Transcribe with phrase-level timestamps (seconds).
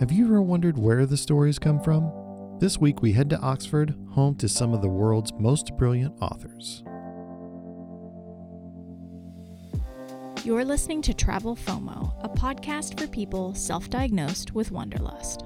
[0.00, 2.10] Have you ever wondered where the stories come from?
[2.58, 6.82] This week we head to Oxford, home to some of the world's most brilliant authors.
[10.44, 15.44] You're listening to Travel FOMO, a podcast for people self diagnosed with Wanderlust.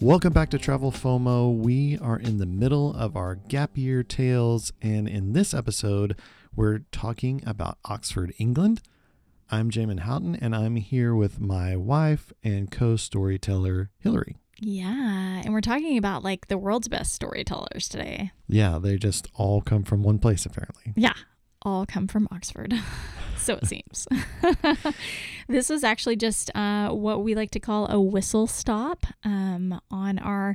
[0.00, 1.54] Welcome back to Travel FOMO.
[1.54, 6.18] We are in the middle of our gap year tales, and in this episode,
[6.56, 8.80] we're talking about Oxford, England.
[9.50, 14.36] I'm Jamin Houghton, and I'm here with my wife and co storyteller, Hilarie.
[14.58, 18.32] Yeah, and we're talking about like the world's best storytellers today.
[18.46, 20.92] Yeah, they just all come from one place, apparently.
[20.96, 21.14] Yeah,
[21.62, 22.74] all come from Oxford.
[23.38, 24.06] so it seems.
[25.48, 30.18] this was actually just uh, what we like to call a whistle stop um, on
[30.18, 30.54] our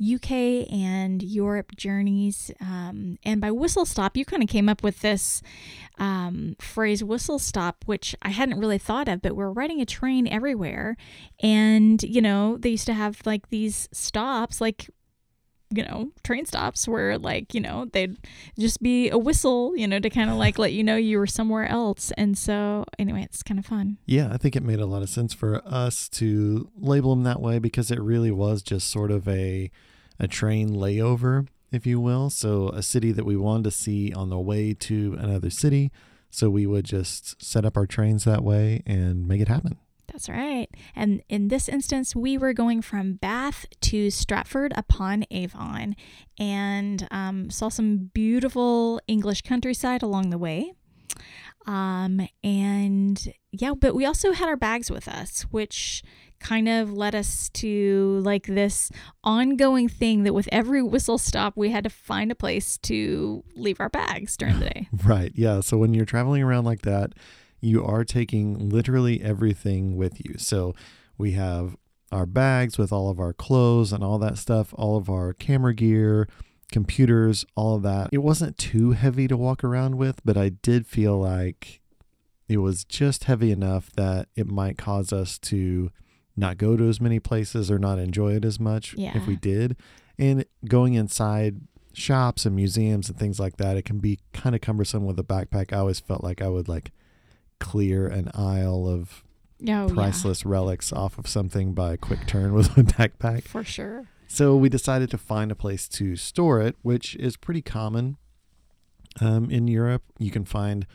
[0.00, 0.30] UK
[0.72, 2.50] and Europe journeys.
[2.60, 5.42] Um, and by whistle stop, you kind of came up with this
[5.98, 10.26] um, phrase whistle stop, which I hadn't really thought of, but we're riding a train
[10.26, 10.96] everywhere.
[11.42, 14.88] And, you know, they used to have like these stops, like
[15.72, 18.16] you know, train stops where like, you know, they'd
[18.58, 21.26] just be a whistle, you know, to kind of like let you know you were
[21.26, 22.10] somewhere else.
[22.16, 23.98] And so anyway, it's kind of fun.
[24.06, 27.40] Yeah, I think it made a lot of sense for us to label them that
[27.40, 29.70] way because it really was just sort of a
[30.18, 32.30] a train layover, if you will.
[32.30, 35.90] So a city that we wanted to see on the way to another city.
[36.30, 39.78] So we would just set up our trains that way and make it happen.
[40.10, 40.68] That's right.
[40.96, 45.94] And in this instance, we were going from Bath to Stratford upon Avon
[46.38, 50.72] and um, saw some beautiful English countryside along the way.
[51.66, 56.02] Um, and yeah, but we also had our bags with us, which
[56.40, 58.90] kind of led us to like this
[59.22, 63.78] ongoing thing that with every whistle stop, we had to find a place to leave
[63.78, 64.88] our bags during the day.
[65.04, 65.32] right.
[65.34, 65.60] Yeah.
[65.60, 67.12] So when you're traveling around like that,
[67.60, 70.34] you are taking literally everything with you.
[70.38, 70.74] So
[71.18, 71.76] we have
[72.12, 75.74] our bags with all of our clothes and all that stuff, all of our camera
[75.74, 76.28] gear,
[76.72, 78.08] computers, all of that.
[78.12, 81.80] It wasn't too heavy to walk around with, but I did feel like
[82.48, 85.90] it was just heavy enough that it might cause us to
[86.36, 89.16] not go to as many places or not enjoy it as much Yeah.
[89.16, 89.76] if we did.
[90.18, 91.60] And going inside
[91.92, 95.24] shops and museums and things like that, it can be kind of cumbersome with a
[95.24, 95.72] backpack.
[95.72, 96.92] I always felt like I would like
[97.60, 99.22] clear an aisle of
[99.68, 103.42] Oh, priceless relics off of something by a quick turn with a backpack.
[103.44, 104.06] for sure.
[104.26, 108.16] So we decided to find a place to store it, which is pretty common
[109.20, 110.02] um, in Europe.
[110.18, 110.86] You can find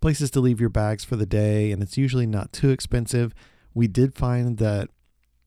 [0.00, 3.34] places to leave your bags for the day, and it's usually not too expensive.
[3.72, 4.90] We did find that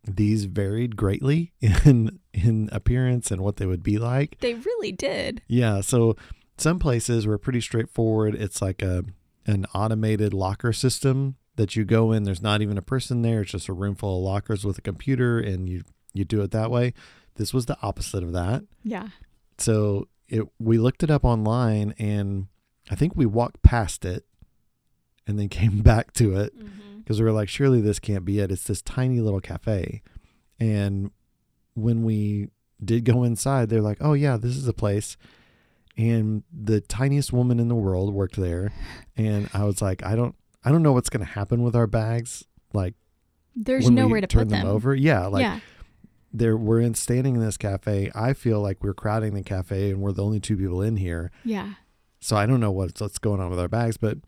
[0.03, 4.38] these varied greatly in in appearance and what they would be like.
[4.39, 5.41] They really did.
[5.47, 6.16] Yeah, so
[6.57, 8.35] some places were pretty straightforward.
[8.35, 9.05] It's like a
[9.47, 12.24] an automated locker system that you go in.
[12.24, 13.41] There's not even a person there.
[13.41, 16.52] It's just a room full of lockers with a computer, and you you do it
[16.52, 16.94] that way.
[17.35, 18.63] This was the opposite of that.
[18.84, 19.09] Yeah.
[19.58, 22.47] So it we looked it up online, and
[22.91, 24.25] I think we walked past it,
[25.25, 27.00] and then came back to it mm-hmm.
[27.00, 28.52] because we were like, surely this can't be it.
[28.52, 30.03] It's this tiny little cafe,
[30.59, 31.12] and
[31.74, 32.50] when we
[32.84, 35.18] did go inside, they're like, oh yeah, this is a place.
[35.97, 38.72] And the tiniest woman in the world worked there,
[39.16, 42.46] and I was like, I don't, I don't know what's gonna happen with our bags.
[42.74, 42.94] Like
[43.56, 44.68] There's nowhere to turn put them.
[44.68, 44.94] over.
[44.94, 45.59] Yeah, like yeah.
[46.31, 48.12] there we're in standing in this cafe.
[48.13, 51.31] I feel like we're crowding the cafe, and we're the only two people in here.
[51.44, 51.74] Yeah.
[52.19, 54.19] So I don't know what's what's going on with our bags, but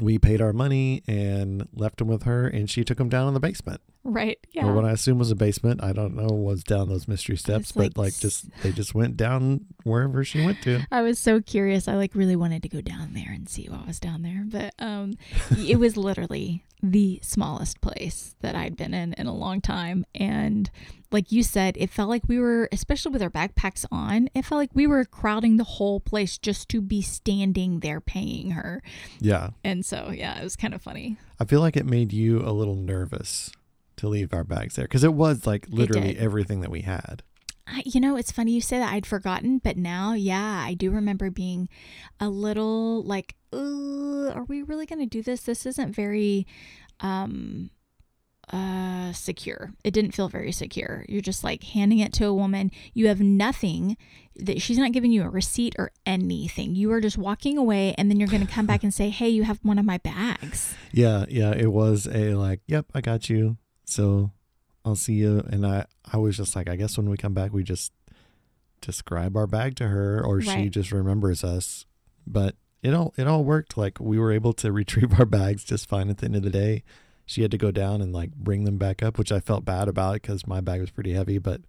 [0.00, 3.34] we paid our money and left them with her, and she took them down in
[3.34, 4.38] the basement, Right.
[4.52, 4.66] Yeah.
[4.66, 5.82] or what I assume was a basement.
[5.82, 9.16] I don't know what's down those mystery steps, but like like just they just went
[9.16, 10.86] down wherever she went to.
[10.90, 11.86] I was so curious.
[11.86, 14.74] I like really wanted to go down there and see what was down there, but
[14.78, 15.16] um,
[15.58, 20.04] it was literally the smallest place that I'd been in in a long time.
[20.14, 20.70] And
[21.12, 24.58] like you said, it felt like we were, especially with our backpacks on, it felt
[24.60, 28.82] like we were crowding the whole place just to be standing there paying her.
[29.20, 31.16] Yeah, And so, yeah, it was kind of funny.
[31.38, 33.50] I feel like it made you a little nervous
[33.96, 37.22] to leave our bags there because it was like literally everything that we had.
[37.66, 38.92] I, you know, it's funny you say that.
[38.92, 41.68] I'd forgotten, but now, yeah, I do remember being
[42.18, 45.42] a little like, "Uh, are we really going to do this?
[45.42, 46.46] This isn't very
[47.00, 47.70] um
[48.52, 49.72] uh secure.
[49.84, 51.04] It didn't feel very secure.
[51.08, 52.70] You're just like handing it to a woman.
[52.94, 53.96] You have nothing
[54.36, 56.74] that she's not giving you a receipt or anything.
[56.74, 59.28] You are just walking away and then you're going to come back and say, "Hey,
[59.28, 63.30] you have one of my bags." Yeah, yeah, it was a like, yep, I got
[63.30, 63.56] you.
[63.84, 64.32] So
[64.84, 65.44] I'll see you.
[65.50, 67.92] And I, I was just like, I guess when we come back, we just
[68.80, 71.86] describe our bag to her, or she just remembers us.
[72.26, 73.76] But it all it all worked.
[73.76, 76.50] Like we were able to retrieve our bags just fine at the end of the
[76.50, 76.82] day.
[77.26, 79.86] She had to go down and like bring them back up, which I felt bad
[79.86, 81.38] about because my bag was pretty heavy.
[81.38, 81.60] But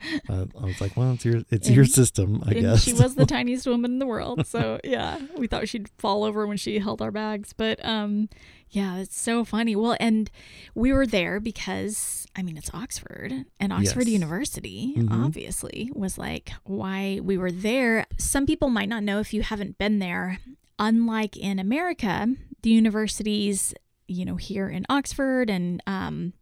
[0.28, 2.82] uh, I was like, well, it's your it's your system, I and guess.
[2.82, 4.46] she was the tiniest woman in the world.
[4.46, 7.52] So yeah, we thought she'd fall over when she held our bags.
[7.52, 8.28] But um,
[8.70, 9.74] yeah, it's so funny.
[9.76, 10.30] Well, and
[10.74, 14.12] we were there because I mean it's Oxford and Oxford Yes.
[14.12, 15.24] University Mhm.
[15.24, 18.06] obviously was like why we were there.
[18.18, 20.38] Some people might not know if you haven't been there.
[20.78, 22.28] Unlike in America,
[22.62, 23.72] the universities,
[24.08, 26.34] you know, here in Oxford and um,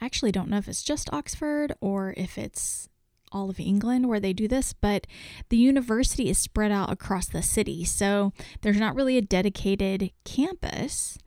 [0.00, 2.88] I actually don't know if it's just Oxford or if it's
[3.32, 5.06] all of England where they do this, but
[5.48, 7.84] the university is spread out across the city.
[7.84, 8.32] So
[8.62, 11.18] there's not really a dedicated campus.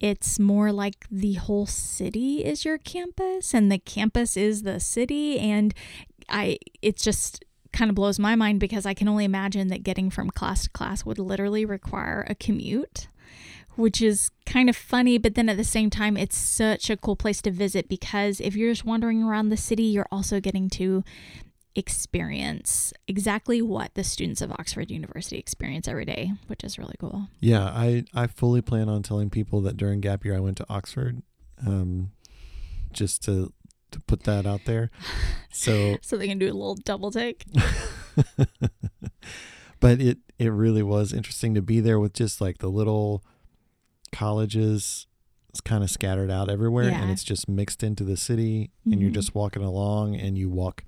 [0.00, 5.38] It's more like the whole city is your campus and the campus is the city
[5.38, 5.74] and
[6.28, 10.10] I it just kind of blows my mind because I can only imagine that getting
[10.10, 13.08] from class to class would literally require a commute
[13.76, 17.16] which is kind of funny, but then at the same time, it's such a cool
[17.16, 21.04] place to visit because if you're just wandering around the city, you're also getting to
[21.74, 27.28] experience exactly what the students of Oxford University experience every day, which is really cool.
[27.40, 30.66] Yeah, I I fully plan on telling people that during gap year I went to
[30.68, 31.22] Oxford,
[31.66, 32.12] um,
[32.92, 33.52] just to
[33.92, 34.90] to put that out there.
[35.54, 37.44] So, So they can do a little double take.
[39.80, 43.22] but it it really was interesting to be there with just like the little
[44.12, 45.06] colleges
[45.48, 49.10] it's kind of scattered out everywhere and it's just mixed into the city and you're
[49.10, 49.14] Mhm.
[49.14, 50.84] just walking along and you walk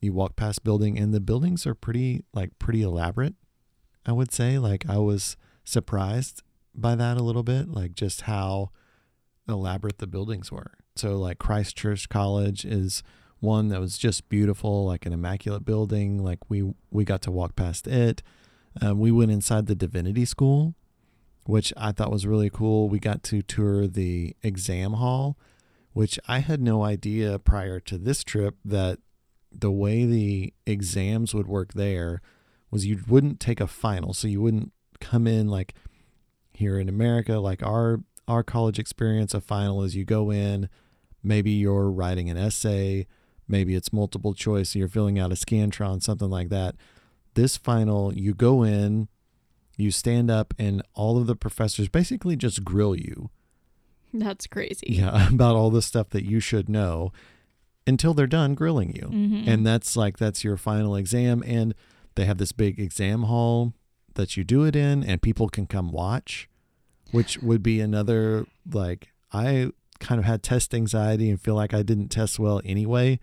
[0.00, 3.34] you walk past building and the buildings are pretty like pretty elaborate
[4.06, 4.58] i would say.
[4.58, 6.42] Like i was surprised
[6.74, 8.70] by that a little bit like just how
[9.48, 10.72] elaborate the buildings were.
[10.96, 13.02] So like Christ Church college is
[13.40, 17.54] one that was just beautiful like an immaculate building like we we got to walk
[17.56, 18.22] past it.
[18.80, 20.74] Um, we went inside the divinity school
[21.48, 22.90] which i thought was really cool.
[22.90, 25.38] We got to tour the exam hall
[25.94, 28.98] which i had no idea prior to this trip that
[29.50, 32.20] the way the exams would work there
[32.70, 34.12] was you wouldn't take a final.
[34.12, 35.74] So you wouldn't come in like
[36.52, 40.68] here in america like our our college experience a final is you go in
[41.22, 43.06] maybe you're writing an essay
[43.46, 46.74] maybe it's multiple choice you're filling out a scantron something like that.
[47.34, 49.08] This final you go in
[49.78, 53.30] you stand up and all of the professors basically just grill you.
[54.12, 54.86] That's crazy.
[54.88, 57.12] yeah about all the stuff that you should know
[57.86, 59.08] until they're done grilling you.
[59.08, 59.46] Mhm.
[59.46, 61.74] and that's like that's your final exam and
[62.14, 63.72] they have this big exam hall
[64.14, 66.48] that you do it in and people can come watch
[67.12, 69.70] which would be another like i
[70.00, 73.18] kind of had test anxiety and feel like i didn't test well anyway.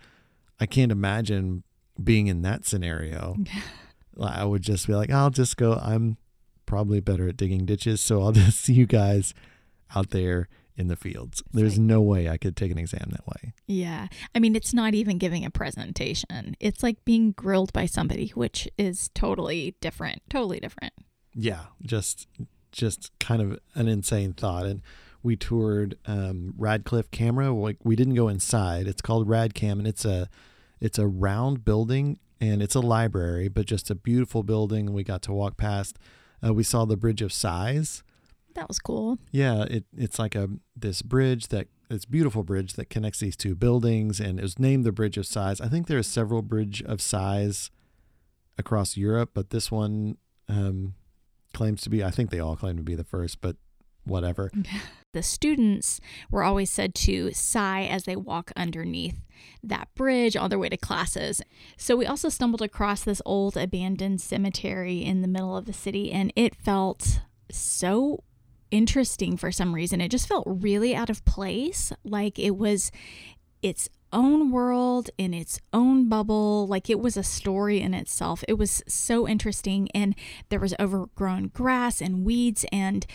[0.60, 1.64] I can't imagine
[2.02, 3.36] being in that scenario.
[4.22, 6.18] I would just be like i'll just go i'm
[6.66, 9.34] probably better at digging ditches so i'll just see you guys
[9.96, 10.48] out there
[10.78, 14.08] in the fields there's like- no way i could take an exam that way Yeah.
[14.36, 16.56] I mean, it's not even giving a presentation.
[16.60, 20.22] It's like being grilled by somebody, which is totally different.
[20.30, 20.94] Totally different.
[21.34, 22.28] yeah just
[22.72, 24.82] just kind of an insane thought and
[25.24, 30.04] we toured um, radcliffe camera like we didn't go inside it's called radcam and it's
[30.06, 30.28] a
[30.82, 35.22] it's a round building and it's a library but just a beautiful building we got
[35.22, 35.98] to walk past
[36.46, 38.04] uh, we saw the bridge of sighs
[38.54, 39.18] That was cool.
[39.32, 43.56] yeah it, it's like a this bridge that it's beautiful bridge that connects these two
[43.56, 46.82] buildings and it was named the bridge of sighs i think there are several bridge
[46.84, 47.70] of sighs
[48.58, 50.18] across europe but this one
[50.50, 50.94] um,
[51.54, 53.56] claims to be i think they all claim to be the first but
[54.06, 54.52] whatever
[55.16, 59.22] The students were always said to sigh as they walk underneath
[59.64, 61.42] that bridge on their way to classes.
[61.78, 66.12] So we also stumbled across this old abandoned cemetery in the middle of the city,
[66.12, 68.26] and it felt so
[68.72, 70.02] interesting for some reason.
[70.02, 71.94] It just felt really out of place.
[72.04, 72.92] Like it was
[73.62, 78.54] its own world in its own bubble like it was a story in itself it
[78.54, 80.16] was so interesting and
[80.48, 83.06] there was overgrown grass and weeds and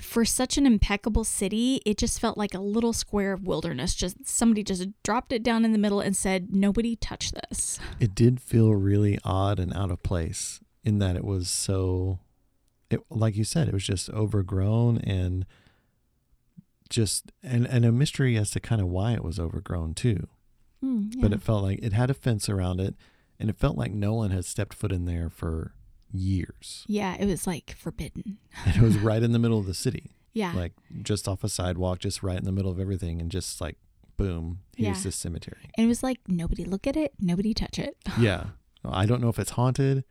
[0.00, 3.94] for such an impeccable city it just felt like a little square of wilderness.
[3.94, 7.78] Just somebody just dropped it down in the middle and said nobody touch this.
[8.00, 12.20] It did feel really odd and out of place in that it was so
[12.90, 15.46] it like you said it was just overgrown and
[16.88, 20.28] just and, and a mystery as to kind of why it was overgrown too.
[20.80, 22.94] Hmm, but it felt like it had a fence around it
[23.38, 25.72] and it felt like no one had stepped foot in there for
[26.12, 29.74] years yeah it was like forbidden and it was right in the middle of the
[29.74, 30.72] city yeah like
[31.02, 33.76] just off a sidewalk just right in the middle of everything and just like
[34.16, 35.02] boom here's Yeah.
[35.04, 38.44] this cemetery and it was like nobody look at it nobody touch it yeah
[38.84, 40.04] i don't know if it's haunted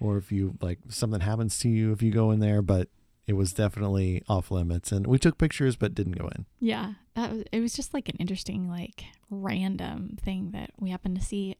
[0.00, 2.88] or if you like something happens to you if you go in there, but
[3.26, 4.92] it was definitely off limits.
[4.92, 6.44] And we took pictures, but didn't go in.
[6.60, 11.16] Yeah, that was, it was just like an interesting, like random thing that we happened
[11.18, 11.56] to see.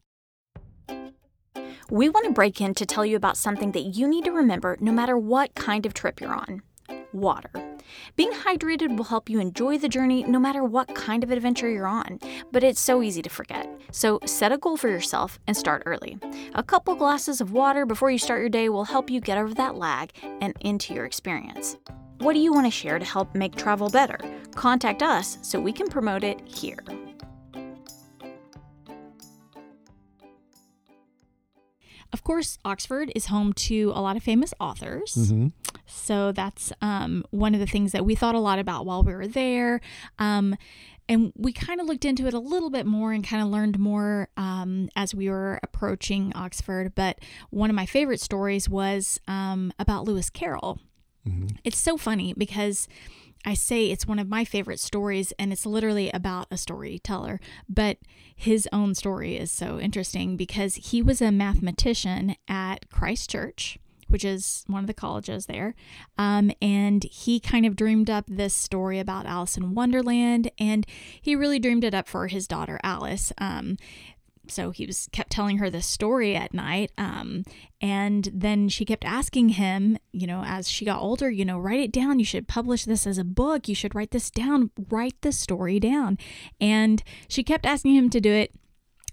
[1.91, 4.77] We want to break in to tell you about something that you need to remember
[4.79, 6.61] no matter what kind of trip you're on
[7.15, 7.49] water.
[8.15, 11.87] Being hydrated will help you enjoy the journey no matter what kind of adventure you're
[11.87, 12.19] on,
[12.51, 13.69] but it's so easy to forget.
[13.91, 16.17] So set a goal for yourself and start early.
[16.55, 19.53] A couple glasses of water before you start your day will help you get over
[19.53, 20.11] that lag
[20.41, 21.77] and into your experience.
[22.19, 24.19] What do you want to share to help make travel better?
[24.55, 26.79] Contact us so we can promote it here.
[32.15, 35.15] Of course, Oxford is home to a lot of famous authors.
[35.15, 35.47] Mm-hmm.
[35.85, 39.13] So that's um, one of the things that we thought a lot about while we
[39.13, 39.81] were there.
[40.17, 40.55] Um,
[41.09, 43.77] and we kind of looked into it a little bit more and kind of learned
[43.77, 46.95] more um, as we were approaching Oxford.
[46.95, 47.19] But
[47.49, 50.79] one of my favorite stories was um, about Lewis Carroll.
[51.27, 51.57] Mm-hmm.
[51.65, 52.87] It's so funny because
[53.45, 57.39] I say it's one of my favorite stories, and it's literally about a storyteller.
[57.69, 57.97] But
[58.35, 64.25] his own story is so interesting because he was a mathematician at Christ Church, which
[64.25, 65.75] is one of the colleges there.
[66.17, 70.85] Um, and he kind of dreamed up this story about Alice in Wonderland, and
[71.21, 73.31] he really dreamed it up for his daughter Alice.
[73.37, 73.77] Um,
[74.47, 77.43] so he was kept telling her this story at night um,
[77.81, 81.79] and then she kept asking him you know as she got older you know write
[81.79, 82.19] it down.
[82.19, 83.67] You should publish this as a book.
[83.67, 84.71] You should write this down.
[84.89, 86.17] Write the story down.
[86.59, 88.53] And she kept asking him to do it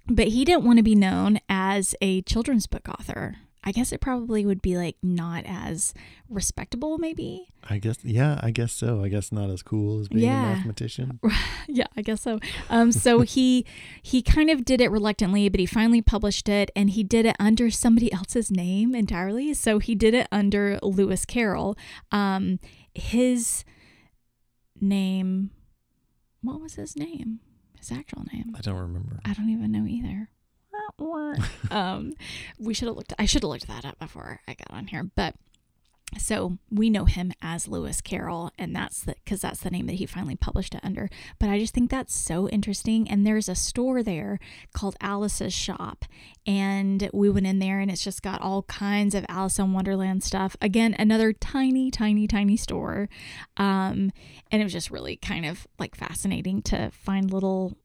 [0.07, 4.01] but he didn't want to be known as a children's book author I guess it
[4.01, 5.95] probably would be like not as
[6.29, 7.47] respectable, maybe.
[7.71, 9.05] I guess, yeah, I guess so.
[9.05, 10.53] I guess not as cool as being Yeah.
[10.53, 11.21] a mathematician.
[11.69, 12.41] yeah, I guess so.
[12.71, 13.65] Um, so he
[14.03, 17.37] he kind of did it reluctantly, but he finally published it, and he did it
[17.39, 19.55] under somebody else's name entirely.
[19.55, 21.77] So he did it under Lewis Carroll.
[22.11, 22.59] Um,
[22.95, 23.65] his
[24.81, 25.51] name,
[26.43, 27.41] what was his name?
[27.79, 28.55] His actual name?
[28.57, 29.21] I don't remember.
[29.25, 30.29] I don't even know either.
[31.71, 32.15] um,
[32.59, 33.13] we should have looked.
[33.19, 35.35] I should have looked that up before I got on here, but.
[36.19, 39.95] So we know him as Lewis Carroll, and that's the because that's the name that
[39.95, 41.09] he finally published it under.
[41.39, 43.09] But I just think that's so interesting.
[43.09, 44.39] And there's a store there
[44.75, 46.05] called Alice's Shop,
[46.47, 50.23] and we went in there, and it's just got all kinds of Alice in Wonderland
[50.23, 50.55] stuff.
[50.61, 53.09] Again, another tiny, tiny, tiny store,
[53.57, 54.13] um,
[54.51, 57.79] and it was just really kind of like fascinating to find little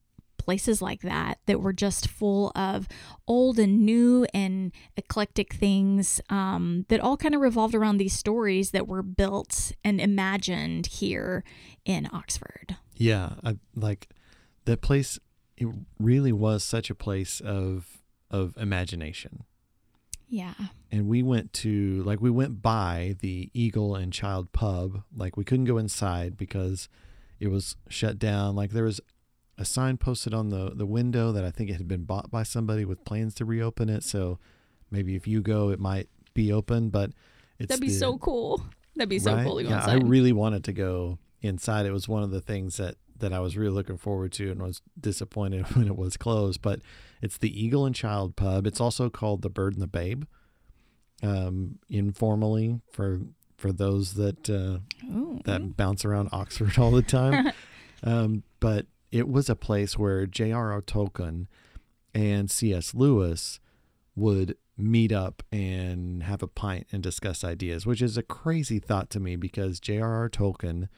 [0.47, 2.87] places like that that were just full of
[3.27, 8.71] old and new and eclectic things um, that all kind of revolved around these stories
[8.71, 11.43] that were built and imagined here
[11.83, 12.77] in Oxford.
[12.95, 14.07] Yeah, I like
[14.63, 15.19] that place.
[15.57, 15.67] It
[15.99, 17.97] really was such a place of
[18.31, 19.43] of imagination.
[20.29, 20.53] Yeah.
[20.89, 25.03] And we went to like we went by the Eagle and Child pub.
[25.13, 26.87] Like we couldn't go inside because
[27.37, 28.55] it was shut down.
[28.55, 29.01] Like there was
[29.57, 32.43] a sign posted on the the window that I think it had been bought by
[32.43, 34.03] somebody with plans to reopen it.
[34.03, 34.39] So
[34.91, 36.89] maybe if you go, it might be open.
[36.89, 37.11] But
[37.59, 38.63] it's That'd be the- so cool.
[38.95, 39.45] That'd be so right?
[39.45, 41.85] cool yeah, I really wanted to go inside.
[41.85, 44.61] It was one of the things that that I was really looking forward to and
[44.61, 46.61] was disappointed when it was closed.
[46.61, 46.81] But
[47.21, 48.65] it's the Eagle and Child Pub.
[48.67, 50.23] It's also called the Bird and the Babe,
[51.23, 53.21] um, informally for
[53.57, 55.41] for those that uh, Ooh.
[55.45, 57.51] that bounce around Oxford all the time.
[58.03, 60.81] um, but it was a place where J.R.R.
[60.81, 61.47] Tolkien
[62.13, 62.93] and C.S.
[62.93, 63.59] Lewis
[64.15, 69.09] would meet up and have a pint and discuss ideas, which is a crazy thought
[69.11, 70.29] to me because J.R.R.
[70.29, 70.89] Tolkien,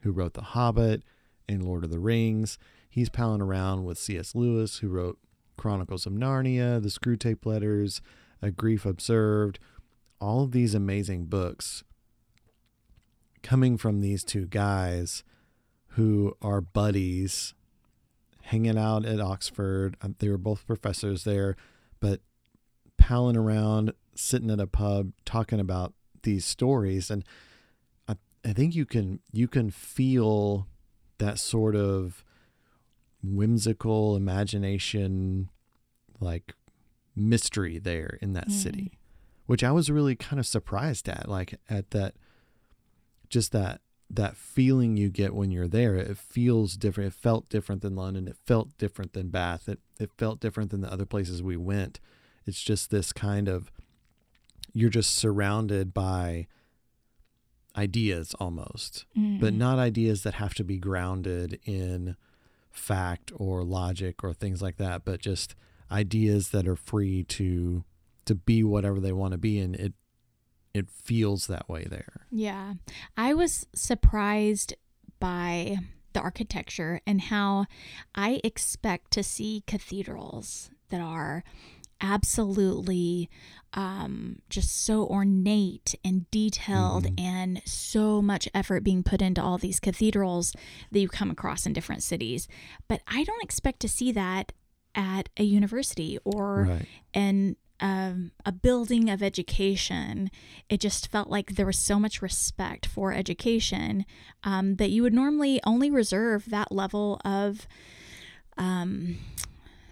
[0.00, 1.02] who wrote The Hobbit
[1.48, 4.34] and Lord of the Rings, he's palling around with C.S.
[4.34, 5.18] Lewis, who wrote
[5.56, 8.00] Chronicles of Narnia, The Screwtape Letters,
[8.40, 9.58] A Grief Observed,
[10.20, 11.84] all of these amazing books
[13.42, 15.24] coming from these two guys
[15.92, 17.54] who are buddies
[18.42, 19.96] hanging out at Oxford.
[20.02, 21.56] Um, They were both professors there,
[22.00, 22.20] but
[22.98, 27.10] palling around, sitting at a pub, talking about these stories.
[27.10, 27.24] And
[28.08, 30.66] I, I think you can you can feel
[31.18, 32.24] that sort of
[33.22, 35.48] whimsical imagination,
[36.20, 36.54] like
[37.14, 38.52] mystery there in that Mm.
[38.52, 38.92] city,
[39.46, 42.14] which I was really kind of surprised at, like at that,
[43.28, 43.80] just that
[44.14, 45.96] that feeling you get when you're there.
[45.96, 47.14] It feels different.
[47.14, 48.28] It felt different than London.
[48.28, 49.68] It felt different than Bath.
[49.68, 51.98] It it felt different than the other places we went.
[52.46, 53.72] It's just this kind of
[54.74, 56.46] you're just surrounded by
[57.76, 59.56] ideas almost, but Mm.
[59.56, 62.16] not ideas that have to be grounded in
[62.70, 65.54] fact or logic or things like that, but just
[65.90, 67.84] ideas that are free to
[68.24, 69.92] to be whatever they want to be and it
[70.74, 72.74] it feels that way there Yeah.
[73.16, 74.74] I was surprised
[75.20, 75.78] by
[76.14, 77.66] the architecture and how
[78.14, 81.42] I expect to see cathedrals that are
[82.00, 83.30] absolutely
[83.74, 87.20] um, just so ornate and detailed Mhm.
[87.20, 90.52] and so much effort being put into all these cathedrals
[90.90, 92.48] that you come across in different cities.
[92.88, 94.52] But I don't expect to see that
[94.94, 100.30] at a university or right and um, a building of education.
[100.70, 104.06] It just felt like there was so much respect for education
[104.44, 107.66] um, that you would normally only reserve that level of
[108.56, 109.18] um,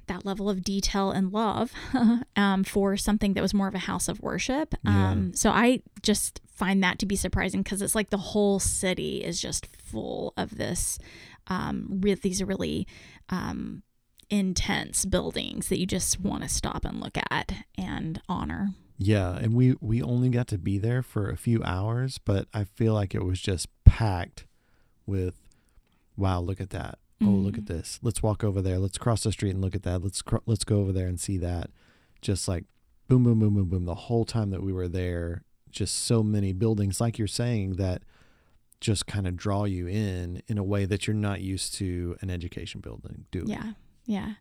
[0.06, 1.72] that level of detail and love
[2.36, 4.74] um, for something that was more of a house of worship.
[4.84, 5.10] Yeah.
[5.10, 9.24] Um, so I just find that to be surprising because it's like the whole city
[9.24, 10.98] is just full of this.
[11.48, 12.86] Um, re- these really
[13.30, 13.82] um,
[14.30, 18.70] intense buildings that you just want to stop and look at and honor.
[18.98, 22.64] Yeah, and we we only got to be there for a few hours, but I
[22.64, 24.46] feel like it was just packed
[25.06, 25.34] with
[26.16, 26.98] wow, look at that.
[27.22, 27.58] Oh, look Mm.
[27.58, 27.98] at this.
[28.02, 28.78] Let's walk over there.
[28.78, 30.02] Let's cross the street and look at that.
[30.02, 31.70] Let's cr- let's go over there and see that.
[32.22, 32.64] Just like
[33.08, 36.52] boom boom boom boom boom the whole time that we were there, just so many
[36.52, 38.02] buildings like you're saying that
[38.80, 42.30] just kind of draw you in in a way that you're not used to an
[42.30, 43.48] education building doing.
[43.48, 43.72] Yeah.
[44.06, 44.34] Yeah.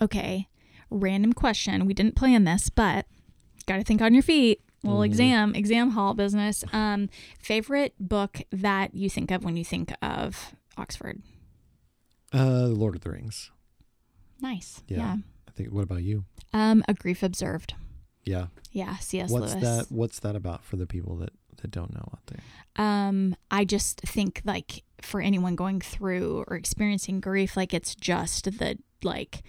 [0.00, 0.48] Okay.
[0.90, 1.86] Random question.
[1.86, 3.06] We didn't plan this, but
[3.66, 4.60] got to think on your feet.
[4.84, 5.06] Little Mhm.
[5.06, 6.62] exam, exam hall business.
[6.72, 7.08] Um,
[7.40, 11.20] favorite book that you think of when you think of Oxford?
[12.32, 13.50] Uh Lord of the Rings.
[14.40, 14.82] Nice.
[14.86, 14.98] Yeah.
[14.98, 15.16] Yeah.
[15.48, 16.24] I think what about you?
[16.52, 17.74] Um, A Grief Observed.
[18.24, 18.46] Yeah.
[18.70, 18.96] Yeah.
[18.98, 19.30] C.S.
[19.30, 19.62] what's Lewis.
[19.64, 22.38] that what's that about for the people that that don't know out there
[22.86, 28.44] um i just think like for anyone going through or experiencing grief like it's just
[28.60, 29.42] the like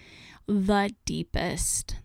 [0.46, 1.96] the deepest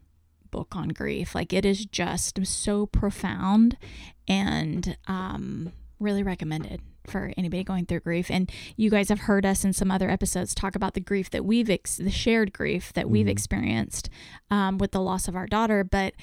[0.51, 1.35] book on grief.
[1.35, 3.77] Like it is just so profound
[4.27, 8.31] and um really recommended for anybody going through grief.
[8.31, 11.45] And you guys have heard us in some other episodes talk about the grief that
[11.45, 13.31] we've ex- the shared grief that we've Mhm.
[13.31, 14.09] experienced
[14.49, 15.83] um, with the loss of our daughter.
[15.83, 16.13] But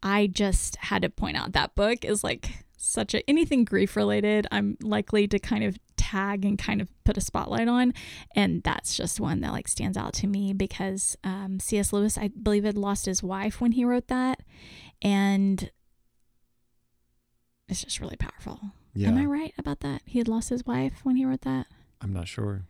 [0.00, 4.46] i just had to point out that book is like such a anything grief related
[4.52, 5.76] i'm likely to kind of
[6.08, 7.92] tag and kind of put a spotlight on.
[8.34, 12.28] And that's just one that like stands out to me because um, cs lewis i
[12.28, 14.40] believe had lost his wife when he wrote that.
[15.02, 15.70] And
[17.68, 18.60] it's just really powerful.
[18.94, 19.08] Yeah.
[19.08, 20.02] Am i right about that?
[20.06, 21.66] He had lost his wife when he wrote that?
[22.00, 22.64] I'm not sure.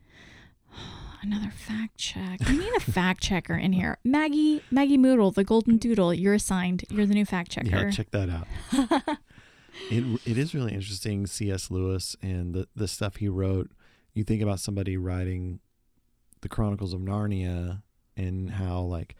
[1.22, 2.38] Another fact check.
[2.46, 3.98] I need a fact checker in here.
[4.04, 6.84] Maggie maggie moodle the golden doodle you're assigned.
[6.90, 7.68] You're the new fact checker.
[7.68, 8.46] yeah check that out
[9.90, 13.70] it, it is really interesting cs lewis and the, the stuff he wrote
[14.14, 15.60] you think about somebody writing
[16.40, 17.82] the chronicles of narnia
[18.16, 19.14] and how like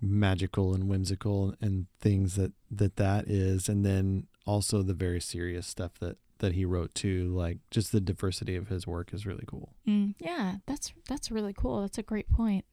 [0.00, 5.66] magical and whimsical and things that that that is and then also the very serious
[5.66, 9.44] stuff that that he wrote too like just the diversity of his work is really
[9.46, 11.82] cool Mm, yeah, that's that's really cool.
[11.82, 12.64] That's a great point.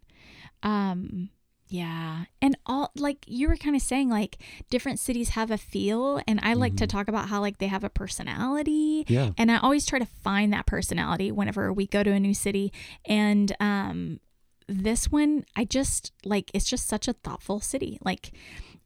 [0.63, 1.29] Um,
[1.69, 4.37] yeah, and all like you were kind of saying, like
[4.69, 6.89] different cities have a feel, and I like to Mhm.
[6.89, 10.51] talk about how like they have a personality, yeah and I always try to find
[10.53, 12.71] that personality whenever we go to a new city.
[13.05, 14.19] And um,
[14.67, 17.97] this one, I just like it's just such a thoughtful city.
[18.03, 18.31] Like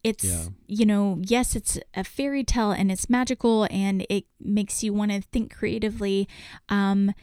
[0.03, 0.45] it's Yeah.
[0.67, 5.11] you know, yes, it's a fairy tale and it's magical and it makes you want
[5.11, 6.27] to think creatively.
[6.69, 7.13] Um,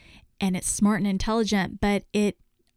[0.40, 2.37] and it's smart and intelligent, but it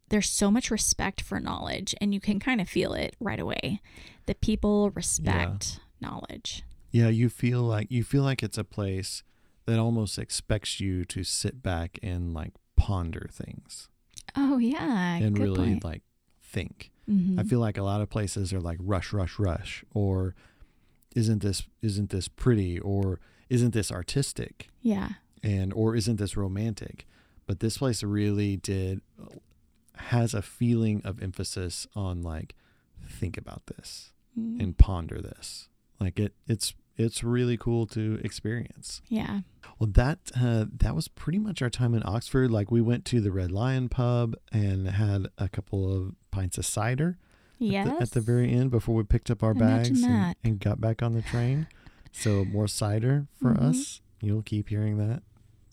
[0.10, 3.82] there's so much respect for knowledge and you can kind of feel it right away.
[4.26, 6.64] That people respect knowledge.
[6.92, 9.24] Yeah, you feel like you feel like it's a place
[9.66, 13.90] that almost expects you to sit back and like ponder things
[14.36, 15.16] Oh yeah.
[15.16, 15.84] and really point.
[15.84, 16.02] like
[16.42, 16.92] think.
[17.10, 17.40] Mhm.
[17.40, 20.36] I feel like a lot of places are like rush, rush, rush, or
[21.16, 25.10] isn't this isn't this pretty, or isn't this artistic, yeah.
[25.42, 27.08] and or isn't this romantic?
[27.46, 29.02] But this place really did
[29.98, 32.56] has a feeling of emphasis on like
[33.08, 34.62] think about this Mm.
[34.62, 35.68] and ponder this.
[36.00, 39.02] Like it, it's it's really cool to experience.
[39.08, 39.42] yeah.
[39.80, 42.52] Well, that uh, that was pretty much our time in Oxford.
[42.52, 46.66] Like we went to the Red Lion pub and had a couple of pints of
[46.68, 47.18] cider
[47.60, 47.88] Yes.
[47.88, 50.60] at, the, at the very end before we picked up our Imagine bags and, and
[50.60, 51.66] got back on the train.
[52.12, 53.62] So more cider for Mhm.
[53.62, 54.02] us.
[54.22, 55.24] You'll keep hearing that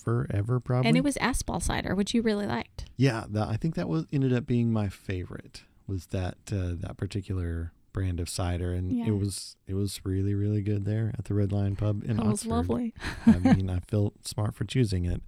[0.05, 0.89] forever, probably.
[0.89, 2.87] and it was Aspall cider, which you really liked.
[2.97, 3.25] yeah.
[3.29, 5.63] That, I think that was ended up being my favorite.
[5.87, 9.07] Was that uh, that particular brand of cider, and Yeah.
[9.09, 12.25] it was it was really really good there at the Red Lion pub in Austin.
[12.25, 12.95] that was lovely.
[13.27, 15.23] I mean, I felt smart for choosing it.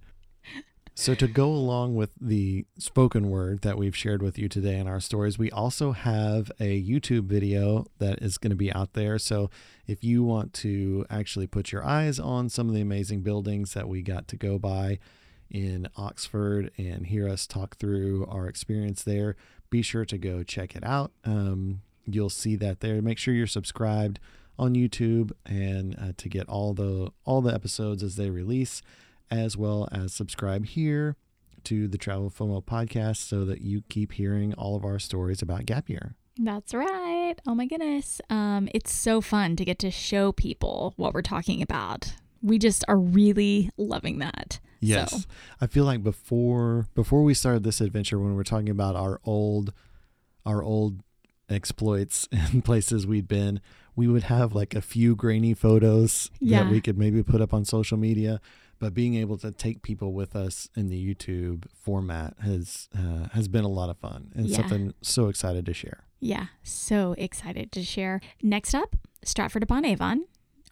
[0.99, 4.87] So, to go along with the spoken word that we've shared with you today in
[4.87, 9.19] our stories, we also have a YouTube video that is going to be out there.
[9.19, 9.51] So,
[9.85, 13.87] if you want to actually put your eyes on some of the amazing buildings that
[13.87, 14.97] we got to go by
[15.51, 19.35] in Oxford and hear us talk through our experience there,
[19.69, 21.11] be sure to go check it out.
[21.23, 23.03] Um, you'll see that there.
[23.03, 24.19] Make sure you're subscribed
[24.57, 28.81] on YouTube and uh, to get all the all the episodes as they release
[29.29, 31.15] as well as subscribe here
[31.65, 35.65] to the Travel FOMO podcast so that you keep hearing all of our stories about
[35.65, 36.15] gap year.
[36.39, 37.35] That's right.
[37.47, 38.21] Oh my goodness.
[38.29, 42.13] Um, it's so fun to get to show people what we're talking about.
[42.41, 44.59] We just are really loving that.
[44.79, 45.11] Yes.
[45.11, 45.17] So,
[45.59, 49.19] I feel like before before we started this adventure when we were talking about our
[49.25, 49.73] old
[50.45, 51.01] our old
[51.49, 53.59] exploits and places we'd been,
[53.95, 56.63] we would have like a few grainy photos Yeah.
[56.63, 58.39] that we could maybe put up on social media.
[58.79, 63.47] But being able to take people with us in the YouTube format has uh, has
[63.47, 64.57] been a lot of fun and Yeah.
[64.57, 66.03] something so excited to share.
[66.19, 68.21] yeah, so excited to share.
[68.41, 70.25] Next up, Stratford upon Avon.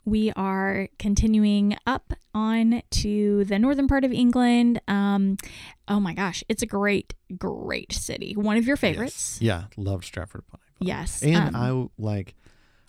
[0.08, 4.80] We are continuing up on to the northern part of England.
[4.88, 5.38] Um,
[5.88, 8.34] oh my gosh, it's a great, great city.
[8.36, 9.39] One of your favorites.
[9.41, 9.68] Yes.
[9.78, 10.88] Yeah, loved Stratford upon Avon.
[10.88, 11.24] Yes.
[11.24, 12.36] And um, I like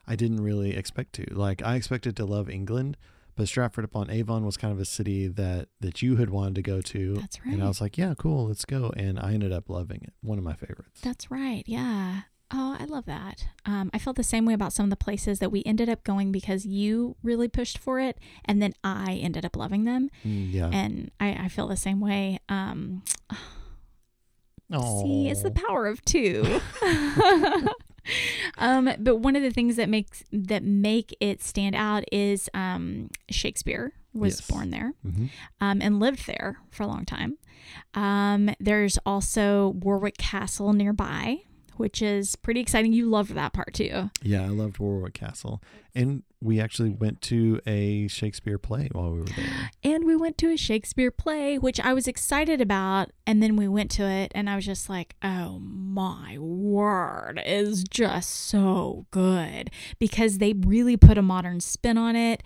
[0.06, 1.24] I didn't really expect to.
[1.34, 2.98] Like I expected to love England,
[3.36, 6.62] but Stratford upon Avon was kind of a city that that you had wanted to
[6.62, 7.14] go to.
[7.14, 7.54] That's right.
[7.54, 8.92] And I was like, yeah, cool, let's go.
[8.96, 10.12] And I ended up loving it.
[10.22, 11.00] One of my favorites.
[11.02, 11.62] That's right.
[11.66, 12.22] Yeah.
[12.52, 13.44] Oh, I love that.
[13.64, 16.04] Um, I felt the same way about some of the places that we ended up
[16.04, 20.10] going because you really pushed for it, and then I ended up loving them.
[20.24, 20.70] Mm, yeah.
[20.72, 22.38] And I, I feel the same way.
[22.48, 23.02] Um,
[24.72, 25.02] Oh.
[25.04, 26.42] See, it's the power of two.
[28.58, 33.10] um, but one of the things that makes that make it stand out is um,
[33.30, 34.50] Shakespeare was Yes.
[34.50, 35.26] born there hmm
[35.60, 37.36] um, and lived there for a long time.
[37.94, 41.38] Um, there's also Warwick Castle nearby,
[41.78, 42.92] which is pretty exciting.
[42.92, 44.10] You loved that part too.
[44.22, 45.62] Yeah, I loved Warwick Castle.
[45.94, 49.70] And we actually went to a Shakespeare play while we were there.
[49.82, 53.10] And we went to a Shakespeare play, which I was excited about.
[53.26, 57.84] And then we went to it, and I was just like, oh my word, is
[57.84, 62.42] just so good because they really put a modern spin on it.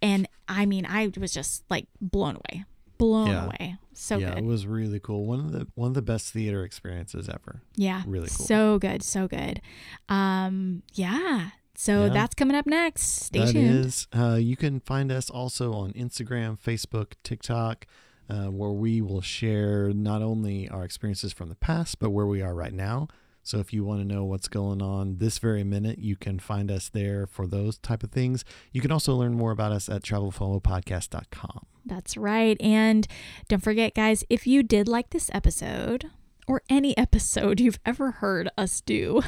[0.00, 2.64] And I mean, I was just like blown away,
[2.98, 3.44] blown Yeah.
[3.46, 3.76] away.
[3.94, 5.26] So yeah, it was really cool.
[5.26, 7.62] One of the one of the best theater experiences ever.
[7.76, 8.02] Yeah.
[8.06, 8.46] really cool.
[8.46, 9.02] So good.
[9.02, 9.60] So good.
[10.08, 11.50] Um, yeah.
[11.74, 12.12] So Yeah.
[12.12, 13.02] that's coming up next.
[13.26, 13.86] Stay That tuned.
[13.86, 17.86] is, uh, you can find us also on Instagram, Facebook, TikTok,
[18.28, 22.42] uh, where we will share not only our experiences from the past, but where we
[22.42, 23.08] are right now.
[23.42, 26.70] So if you want to know what's going on this very minute, you can find
[26.70, 28.44] us there for those type of things.
[28.72, 31.66] You can also learn more about us at travelfomopodcast.com.
[31.84, 32.56] That's right.
[32.60, 33.06] And
[33.48, 36.10] don't forget, guys, if you did like this episode
[36.46, 39.22] or any episode you've ever heard us do,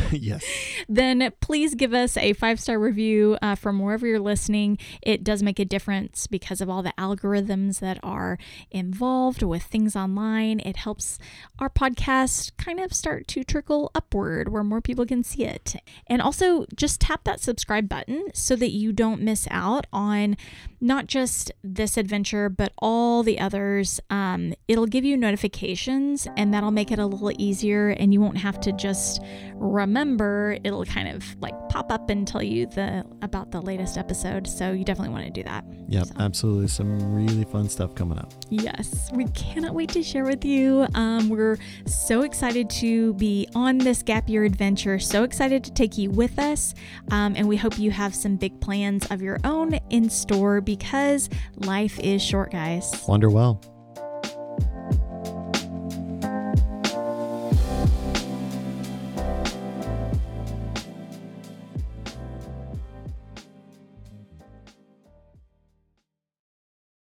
[0.12, 0.44] yes.
[0.88, 4.78] then please give us a five star review uh, from wherever you're listening.
[5.02, 8.38] It does make a difference because of all the algorithms that are
[8.70, 10.60] involved with things online.
[10.60, 11.18] It helps
[11.58, 15.76] our podcast kind of start to trickle upward where more people can see it.
[16.06, 20.36] And also, just tap that subscribe button so that you don't miss out on
[20.82, 24.00] not just this adventure, but all the others.
[24.10, 28.36] Um, it'll give you notifications, and that'll make it a little easier, and you won't
[28.38, 29.22] have to just
[29.54, 30.56] remember.
[30.64, 34.46] It'll kind of like pop up and tell you the about the latest episode.
[34.48, 35.64] So you definitely want to do that.
[35.88, 36.68] Yep, So- absolutely.
[36.68, 38.32] Some really fun stuff coming up.
[38.50, 40.86] Yes, we cannot wait to share with you.
[40.94, 44.98] Um, we're so excited to be on this gap year adventure.
[44.98, 46.74] So excited to take you with us.
[47.10, 51.28] Um, and we hope you have some big plans of your own in store because
[51.56, 53.04] life is short, guys.
[53.06, 53.60] Wonder well.